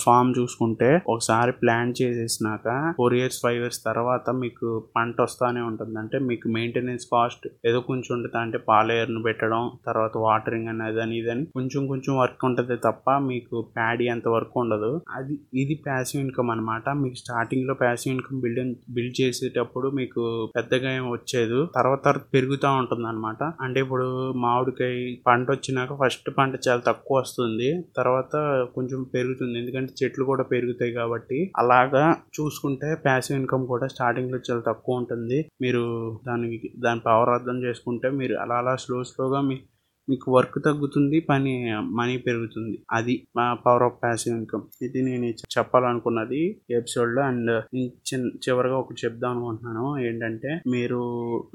ఫామ్ 0.05 0.31
చూసుకుంటే 0.39 0.91
ఒకసారి 1.13 1.53
ప్లాన్ 1.63 1.93
చేసేసినాక 2.01 2.67
ఫోర్ 2.99 3.17
ఇయర్స్ 3.19 3.41
ఫైవ్ 3.45 3.59
ఇయర్స్ 3.63 3.81
తర్వాత 3.89 4.31
మీకు 4.43 4.67
పంట 4.97 5.17
వస్తానే 5.27 5.63
ఉంటుంది. 5.71 5.97
అంటే 6.03 6.19
మీకు 6.31 6.47
మెయింటెనెన్స్ 6.57 7.07
కాస్ట్ 7.15 7.47
ఏదో 7.71 7.81
కొంచెం 7.91 8.13
ఉంటుంది 8.17 8.39
అంటే 8.45 8.61
పాలేయర్ను 8.71 9.23
పెట్టడం 9.29 9.63
తర్వాత 9.89 10.15
వాటరింగ్ 10.27 10.71
అని 10.73 10.85
అదని 10.89 11.17
ఇదని 11.21 11.45
కొంచెం 11.59 11.83
కొంచెం 11.93 12.13
వర్క్ 12.23 12.45
ఉంటుంది 12.51 12.79
తప్ప 12.89 13.19
మీకు 13.31 13.57
ప్యాడీ 13.77 14.09
అంత 14.15 14.27
వర్క్ 14.37 14.57
ఉండదు. 14.63 14.93
అది 15.19 15.35
ఇది 15.63 15.77
ప్యాసివ్ 15.87 16.23
ఇన్కమ్ 16.25 16.53
అనమాట 16.57 16.89
మీకు 17.03 17.19
స్టార్టింగ్లో 17.25 17.77
ప్యాసివ్ 17.85 18.13
ఇన్కమ్ 18.15 18.41
బిల్డ్ 18.47 18.75
బిల్డ్ 18.97 19.17
చేసేటప్పుడు 19.23 19.89
మీకు 20.01 20.23
పెద్దగా 20.59 20.89
ఏం 20.99 21.07
వచ్చేది. 21.17 21.61
తర్వాత 21.79 21.99
తర్వాత 21.99 22.33
పెరుగుతూ 22.35 22.69
ఉంటుంది 22.81 23.07
అనమాట 23.11 23.43
అంటే 23.65 23.79
ఇప్పుడు 23.85 24.07
మామిడికాయ 24.43 24.95
పంట 25.27 25.47
వచ్చినాక 25.55 25.93
ఫస్ట్ 26.03 26.29
పంట 26.39 26.55
చాలా 26.67 26.83
తక్కువ 26.89 27.15
వస్తుంది. 27.21 27.69
తర్వాత 27.99 28.33
కొంచెం 28.75 29.01
పెరుగుతుంది. 29.15 29.58
ఎందుకంటే 29.59 29.93
చెట్లు 30.03 30.25
కూడా 30.25 30.45
పెరుగుతాయి 30.45 30.93
కాబట్టి 30.93 31.39
అలాగా 31.57 32.05
చూసుకుంటే 32.41 32.95
ప్యాసివ్ 33.05 33.39
ఇన్కమ్ 33.39 33.67
కూడా 33.67 33.87
స్టార్టింగ్లో 33.87 34.39
చాలా 34.51 34.63
తక్కువ 34.67 34.97
ఉంటుంది. 34.97 35.39
మీరు 35.63 35.83
దానికి 36.27 36.73
దాని 36.79 37.01
పవర్ 37.01 37.29
అర్థం 37.29 37.59
చేసుకుంటే 37.65 38.11
మీరు 38.11 38.35
అలా 38.35 38.57
అలా 38.57 38.77
స్లో 38.77 38.99
స్లోగా 39.05 39.41
మీ 39.41 39.57
మీకు 40.09 40.37
వర్క్ 40.37 40.65
తగ్గుతుంది 40.65 41.21
పని 41.21 41.75
మనీ 41.81 42.17
పెరుగుతుంది. 42.17 42.83
అది 42.93 43.27
మా 43.37 43.55
పవర్ 43.55 43.83
ఆఫ్ 43.83 44.03
ప్యాసివ్ 44.03 44.37
ఇన్కమ్ 44.37 44.63
ఇది 44.83 45.03
నేను 45.03 45.25
చెప్పాలనుకున్నది 45.25 46.61
ఎపిసోడ్లో. 46.71 47.23
అండ్ 47.23 47.63
చివరిగా 48.17 48.77
ఒకటి 48.77 49.07
చెప్దాం 49.07 49.31
అనుకుంటున్నాను. 49.31 49.99
ఏంటంటే 49.99 50.61
మీరు 50.71 50.99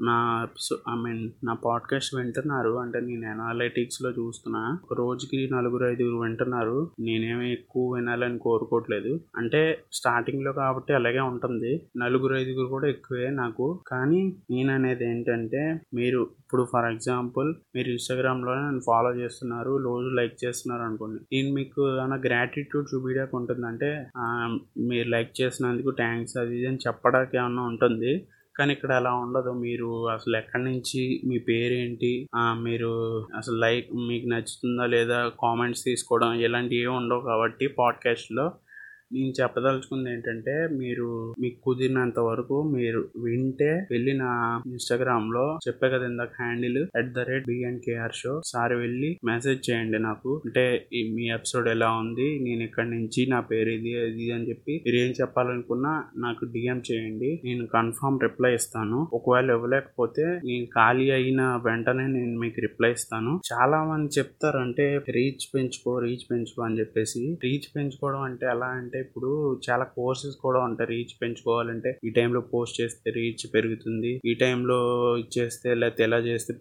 నా 0.02 0.48
ఐ 0.74 0.96
మీన్ 0.96 1.30
నా 1.44 1.52
పాడ్కాస్ట్ 1.54 2.14
వింటున్నారు. 2.14 2.70
అంటే 2.70 3.00
నేను 3.00 3.28
అనాలిటిక్స్లో 3.28 4.10
చూస్తున్నా. 4.10 4.78
రోజుకి 4.92 5.48
నలుగురు 5.52 5.86
ఐదుగురు 5.86 6.16
వింటున్నారు. 6.16 6.90
నేనేమి 7.00 7.52
ఎక్కువ 7.52 7.94
వినాలని 7.94 8.38
కోరుకోవట్లేదు. 8.38 9.20
అంటే 9.36 9.80
స్టార్టింగ్లో 9.92 10.52
కాబట్టి 10.52 10.92
అలాగే 10.92 11.20
ఉంటుంది. 11.20 11.82
నలుగురు 11.96 12.36
ఐదుగురు 12.36 12.66
కూడా 12.66 12.88
ఎక్కువే 12.88 13.30
నాకు. 13.30 13.80
కానీ 13.86 14.36
నేను 14.50 14.74
అనేది 14.74 15.10
ఏంటంటే 15.10 15.80
మీరు 15.94 16.22
ఇప్పుడు 16.22 16.66
ఫర్ 16.72 16.92
ఎగ్జాంపుల్ 16.92 17.54
మీరు 17.74 17.88
ఇన్స్టాగ్రామ్ 17.88 18.43
లో 18.46 18.54
నన్ను 18.54 18.82
ఫాలో 18.86 19.10
చేస్తున్నారు 19.16 19.72
రోజు 19.86 20.08
లైక్ 20.16 20.36
చేస్తున్నారు 20.44 20.82
అనుకోండి. 20.82 21.20
నేను 21.32 21.50
మీకు 21.54 21.80
ఏమైనా 21.98 22.18
గ్రాటిట్యూడ్ 22.26 22.86
చూపించడానికి 22.94 23.36
ఉంటుందంటే 23.36 23.90
మీరు 24.90 25.08
లైక్ 25.08 25.32
చేసినందుకు 25.40 25.90
థ్యాంక్స్ 25.90 26.36
అది 26.36 26.56
ఇది 26.58 26.66
అని 26.66 26.82
చెప్పడానికి 26.86 27.36
ఏమన్నా 27.36 27.62
ఉంటుంది. 27.62 28.12
కానీ 28.58 28.72
ఇక్కడ 28.72 28.92
అలా 28.92 29.12
ఉండదు. 29.14 29.52
మీరు 29.52 29.88
అసలు 30.08 30.36
ఎక్కడి 30.36 30.64
నుంచి 30.64 31.00
మీ 31.28 31.38
పేరేంటి 31.48 32.12
మీరు 32.66 32.90
అసలు 33.36 33.56
లైక్ 33.56 33.88
మీకు 34.08 34.26
నచ్చుతుందా 34.28 34.86
లేదా 34.86 35.18
కామెంట్స్ 35.42 35.84
తీసుకోవడం 35.84 36.32
ఇలాంటివి 36.46 36.82
ఏమి 36.82 36.94
ఉండవు 36.96 37.20
కాబట్టి 37.20 37.66
పాడ్కాస్ట్లో 37.78 38.46
నేను 39.12 39.32
చెప్పదలుచుకుంది 39.40 40.08
ఏంటంటే 40.12 40.54
మీరు 40.72 41.08
మీకు 41.40 41.58
కుదిరినంత 41.64 42.18
వరకు 42.18 42.56
మీరు 42.76 43.00
వింటే 43.24 43.70
వెళ్ళిన 43.90 44.22
ఇన్స్టాగ్రామ్లో 44.66 45.58
చెప్పే 45.66 45.88
కదా 45.90 46.06
ఇందాక 46.06 46.34
handle 46.40 46.80
at 46.98 47.12
the 47.12 47.24
rate 47.28 47.46
BNKR 47.46 48.14
show 48.14 48.32
సారి 48.44 48.76
వెళ్ళి 48.76 49.10
మెసేజ్ 49.24 49.70
చేయండి 49.70 49.98
నాకు. 49.98 50.42
అంటే 50.46 50.64
మీ 51.16 51.26
ఎపిసోడ్ 51.36 51.68
ఎలా 51.68 51.90
ఉంది? 52.02 52.28
నేను 52.46 52.62
ఇక్కడ 52.62 52.86
నుంచి? 52.94 53.26
నా 53.26 53.40
పేరు 53.40 53.70
ఇది 53.70 53.92
ఇది 54.10 54.26
అని 54.30 54.48
చెప్పి 54.48 54.74
మీరు 54.86 54.96
ఏం 54.96 55.12
చెప్పాలనుకున్నా 55.20 55.92
నాకు 56.16 56.44
డిఎం 56.44 56.82
చేయండి. 56.90 57.30
నేను 57.44 57.66
కన్ఫర్మ్ 57.66 58.20
రిప్లై 58.22 58.54
ఇస్తాను. 58.54 58.98
ఒకవేళ 59.12 59.50
ఇవ్వలేకపోతే 59.50 60.26
నేను 60.44 60.66
ఖాళీ 60.74 61.10
అయిన 61.10 61.42
వెంటనే 61.66 62.06
నేను 62.16 62.40
మీకు 62.40 62.60
రిప్లై 62.60 62.92
ఇస్తాను. 62.92 63.40
చాలా 63.52 63.84
మంది 63.84 64.10
చెప్తారు 64.18 64.58
అంటే 64.58 64.86
రీచ్ 65.10 65.46
పెంచుకో 65.54 65.98
రీచ్ 65.98 66.26
పెంచుకో 66.30 66.62
అని 66.62 66.78
చెప్పేసి. 66.80 67.22
రీచ్ 67.44 67.68
పెంచుకోవడం 67.76 68.22
అంటే 68.22 68.46
ఎలా 68.46 68.66
అంటే 68.66 68.93
ఇప్పుడు 68.98 69.60
చాలా 69.70 69.84
కోర్సెస్ 69.84 70.36
కూడా 70.36 70.60
ఉంటాయి. 70.60 70.90
రీచ్ 70.90 71.22
పెంచుకోవాలంటే 71.22 71.98
ఈ 72.04 72.10
టైంలో 72.10 72.40
పోస్ట్ 72.40 72.80
చేస్తే 72.80 73.10
రీచ్ 73.10 73.54
పెరుగుతుంది. 73.54 74.20
ఈ 74.24 74.34
టైంలో 74.34 74.78
ఇచ్చేస్తే 75.16 75.74
లేకపోతే 75.74 76.02
ఎలా 76.02 76.18
చేస్తే 76.18 76.54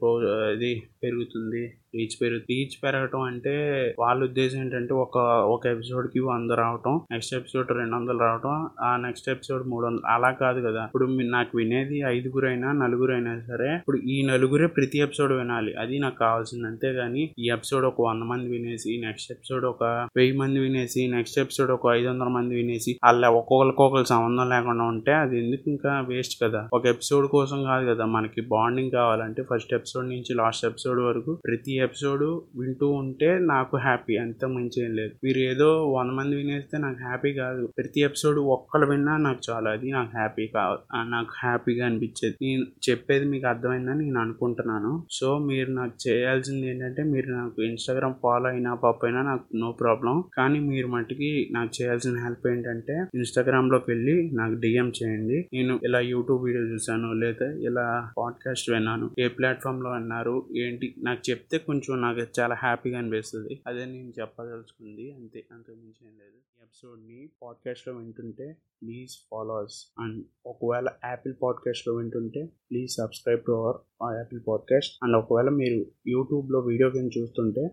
ఇది 0.54 0.84
పెరుగుతుంది. 1.04 1.74
రీచ్ 1.96 2.22
పెరుగు 2.22 2.40
రీచ్ 2.40 2.84
పెరగటం 2.84 3.22
అంటే 3.22 3.54
వాళ్ళ 4.00 4.24
ఉద్దేశం 4.24 4.60
ఏంటంటే 4.60 4.94
ఒక 4.94 5.18
ఒక 5.18 5.68
ఎపిసోడ్కి 5.68 6.20
వంద 6.20 6.52
రావటం 6.52 7.02
నెక్స్ట్ 7.12 7.36
ఎపిసోడ్ 7.36 7.72
రెండు 7.72 7.96
వందలు 7.96 8.20
రావటం 8.20 8.70
ఆ 8.82 8.98
నెక్స్ట్ 8.98 9.30
ఎపిసోడ్ 9.30 9.68
మూడు 9.68 9.86
వందలు 9.86 10.08
అలా 10.08 10.32
కాదు 10.32 10.68
కదా. 10.68 10.84
ఇప్పుడు 10.84 11.06
నాకు 11.06 11.58
వినేది 11.58 12.00
ఐదుగురు 12.00 12.48
అయినా 12.48 12.72
నలుగురు 12.72 13.12
అయినా 13.14 13.40
సరే 13.40 13.76
ఇప్పుడు 13.76 13.98
ఈ 13.98 14.26
నలుగురే 14.26 14.68
ప్రతి 14.68 15.00
ఎపిసోడ్ 15.00 15.32
వినాలి. 15.34 15.74
అది 15.74 16.00
నాకు 16.00 16.18
కావాల్సింది. 16.18 16.68
అంతేగాని 16.68 17.30
ఈ 17.40 17.50
ఎపిసోడ్ 17.50 17.86
ఒక 17.86 18.02
వంద 18.02 18.24
మంది 18.24 18.50
వినేసి 18.50 19.02
నెక్స్ట్ 19.06 19.32
ఎపిసోడ్ 19.32 19.66
ఒక 19.66 19.84
వెయ్యి 20.16 20.38
మంది 20.38 20.60
వినేసి 20.60 21.08
నెక్స్ట్ 21.08 21.40
ఎపిసోడ్ 21.40 21.72
ఒక 21.72 21.88
ఐదు 21.92 22.08
వందల 22.08 22.28
మంది 22.28 22.56
వినేసి 22.56 23.00
అలా 23.04 23.30
ఒక్కొక్కరికొకరు 23.30 24.04
సంబంధం 24.04 24.50
లేకుండా 24.50 24.84
ఉంటే 24.84 25.14
అది 25.14 25.46
ఎందుకు 25.46 25.70
ఇంకా 25.70 26.06
వేస్ట్ 26.08 26.44
కదా? 26.44 26.70
ఒక 26.74 26.86
ఎపిసోడ్ 26.86 27.28
కోసం 27.28 27.64
కాదు 27.64 27.90
కదా. 27.90 28.06
మనకి 28.06 28.42
బాండింగ్ 28.42 28.92
కావాలంటే 28.92 29.44
ఫస్ట్ 29.44 29.74
ఎపిసోడ్ 29.74 30.10
నుంచి 30.10 30.34
లాస్ట్ 30.34 30.66
ఎపిసోడ్ 30.66 31.00
వరకు 31.00 31.40
ప్రతి 31.46 31.83
ఎపిసోడ్ 31.84 32.24
వింటూ 32.60 32.88
ఉంటే 32.92 33.30
నాకు 33.42 33.78
హ్యాపీ 33.78 34.16
అంత 34.18 34.46
మంచి 34.46 34.86
ఏం 34.86 34.94
లేదు. 34.94 35.12
మీరు 35.24 35.38
ఏదో 35.38 35.70
వంద 35.92 36.12
మంది 36.12 36.36
వినేస్తే 36.36 36.78
నాకు 36.78 37.00
హ్యాపీ 37.04 37.34
కాదు. 37.34 37.70
ప్రతి 37.78 38.02
ఎపిసోడ్ 38.02 38.40
ఒక్కరు 38.40 38.86
విన్నా 38.86 39.18
నాకు 39.18 39.42
చాలా. 39.50 39.72
అది 39.72 39.92
నాకు 39.92 40.12
హ్యాపీ 40.18 40.48
కావాలి 40.48 41.12
నాకు 41.12 41.32
హ్యాపీగా 41.42 41.86
అనిపించేది. 41.86 42.36
నేను 42.42 42.66
చెప్పేది 42.90 43.26
మీకు 43.26 43.48
అర్థమైందని 43.48 44.04
నేను 44.06 44.20
అనుకుంటున్నాను. 44.20 44.92
సో 45.12 45.38
మీరు 45.40 45.72
నాకు 45.72 46.10
చేయాల్సింది 46.10 46.68
ఏంటంటే 46.68 47.04
మీరు 47.04 47.30
నాకు 47.32 47.62
ఇన్స్టాగ్రామ్ 47.62 48.14
ఫాలో 48.24 48.50
అయినా 48.50 48.74
పాప 48.74 49.06
అయినా 49.06 49.22
నాకు 49.22 49.58
నో 49.58 49.72
ప్రాబ్లం 49.72 50.24
కానీ 50.38 50.60
మీరు 50.60 50.88
మట్టుకి 50.88 51.50
నాకు 51.52 51.72
చేయాల్సిన 51.82 52.18
హెల్ప్ 52.24 52.48
ఏంటంటే 52.48 52.94
ఇన్స్టాగ్రామ్లోకి 53.16 53.86
వెళ్ళి 53.92 54.32
నాకు 54.34 54.54
డిఎం 54.54 54.92
చేయండి. 55.04 55.38
నేను 55.54 55.80
ఇలా 55.84 56.00
యూట్యూబ్ 56.00 56.46
వీడియో 56.46 56.64
చూసాను 56.64 57.14
లేదా 57.14 57.48
ఇలా 57.52 57.88
పాడ్కాస్ట్ 58.18 58.70
విన్నాను 58.72 59.10
ఏ 59.20 59.28
ప్లాట్ఫామ్లో 59.28 59.90
విన్నారు 59.92 60.36
ఏంటి 60.58 60.94
నాకు 61.04 61.30
చెప్తే 61.30 61.58
కొంచెం 61.74 62.02
నాకు 62.02 62.20
చాలా 62.40 62.56
హ్యాపీగా 62.56 62.98
అనిపిస్తుంది. 62.98 63.64
అదే 63.68 63.86
నేను 63.86 64.14
చెప్పదలుచుకుంది. 64.22 65.14
అంతే 65.14 65.46
అంతకుమించి 65.52 66.08
ఏం 66.08 66.18
లేదు. 66.18 66.38
ఈ 66.38 66.62
ఎపిసోడ్ని 66.62 67.30
పాడ్కాస్ట్లో 67.44 67.94
వింటుంటే 67.94 68.58
ప్లీజ్ 68.82 69.12
ఫాలోవర్స్ 69.32 69.88
అండ్ 70.00 70.26
ఒకవేళ 70.46 70.88
యాపిల్ 71.06 71.34
పాడ్కాస్ట్లో 71.44 71.96
వింటుంటే 71.96 72.46
please 72.72 72.92
subscribe 72.92 73.42
to 73.48 73.52
our 73.52 74.18
Apple 74.18 74.42
podcast. 74.48 75.00
And 75.04 75.16
ఒకవేళ 75.16 75.50
మీరు 75.50 75.86
యూట్యూబ్లో 76.08 76.60
వీడియో 76.60 76.90
కింద 76.90 77.10
చూస్తుంటే 77.18 77.68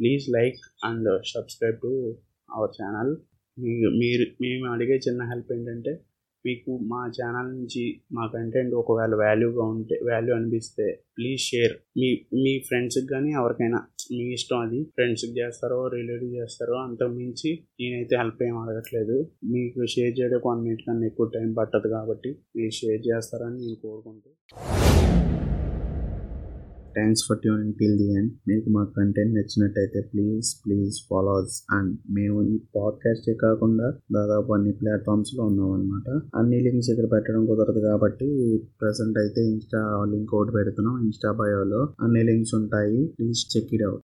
please 0.00 0.30
like 0.30 0.56
and 0.84 1.22
subscribe 1.26 1.76
to 1.76 2.18
our 2.50 2.82
channel. 2.82 3.16
మీరు 3.98 4.42
మేము 4.42 4.72
అడిగే 4.72 4.96
చిన్న 4.96 5.22
హెల్ప్ 5.22 5.52
ఏంటంటే 5.52 6.04
మీకు 6.46 6.72
మా 6.86 7.00
ఛానల్ 7.16 7.50
నుంచి 7.56 7.84
మా 8.12 8.24
కంటెంట్ 8.26 8.74
ఒకవేళ 8.74 9.14
వాల్యూగా 9.14 9.64
ఉంటే 9.74 9.98
వాల్యూ 10.04 10.32
అనిపిస్తే 10.36 10.86
ప్లీజ్ 11.16 11.42
షేర్ 11.42 11.74
మీ 11.98 12.08
మీ 12.42 12.52
ఫ్రెండ్స్కి 12.68 13.06
కానీ 13.06 13.30
ఎవరికైనా 13.32 13.80
మీ 14.12 14.24
ఇష్టం 14.32 14.58
అది 14.58 14.80
ఫ్రెండ్స్కి 14.96 15.32
చేస్తారో 15.38 15.78
రిలేటివ్ 15.88 16.32
చేస్తారో 16.34 16.76
అంతకు 16.78 17.14
మించి 17.14 17.50
నేనైతే 17.80 18.16
హెల్ప్ 18.16 18.42
ఏం 18.42 18.56
అడగట్లేదు. 18.58 19.16
మీకు 19.54 19.86
షేర్ 19.86 20.14
చేయడానికి 20.18 20.48
వన్ 20.48 20.62
మినిట్ 20.62 20.84
కన్నా 20.86 21.06
ఎక్కువ 21.06 21.28
టైం 21.34 21.50
పట్టదు 21.54 21.88
కాబట్టి 21.88 22.32
మీరు 22.56 22.74
షేర్ 22.74 23.02
చేస్తారని 23.08 23.58
నేను 23.60 23.80
కోరుకుంటూ 23.82 24.30
thanks 26.96 27.24
for 27.28 27.38
tuning 27.38 27.74
till 27.74 27.96
the 27.98 28.08
end 28.18 28.32
మీకు 28.48 28.70
మా 28.70 28.82
కంటెంట్ 28.96 29.34
నచ్చినట్టయితే 29.34 30.00
ప్లీజ్ 30.00 30.48
ప్లీజ్ 30.66 30.96
ఫాలోవర్స్ 31.10 31.56
అండ్ 31.72 31.92
మేము 32.10 32.42
ఈ 32.42 32.56
పాడ్కాస్టే 32.76 33.34
కాకుండా 33.34 33.88
దాదాపు 34.12 34.52
అన్ని 34.52 34.72
ప్లాట్ఫామ్స్లో 34.72 35.44
ఉన్నాం 35.44 35.72
అనమాట 35.72 36.08
అన్ని 36.36 36.60
లింక్స్ 36.60 36.90
ఇక్కడ 36.90 37.12
పెట్టడం 37.12 37.46
కుదరదు 37.46 37.78
కాబట్టి 37.80 38.28
ప్రజెంట్ 38.80 39.18
అయితే 39.18 39.42
ఇన్స్టా 39.50 39.82
లింక్ 40.10 40.34
ఒకటి 40.34 40.52
పెడుతున్నాం 40.52 40.98
ఇన్స్టా 41.04 41.32
బయోలో 41.32 41.82
అన్ని 42.00 42.22
లింక్స్ 42.22 42.54
ఉంటాయి. 42.54 43.06
Please 43.18 43.56
check 43.56 43.74
it 43.74 43.82
out 43.82 44.05